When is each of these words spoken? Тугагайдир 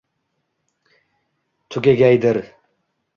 Тугагайдир 1.69 2.37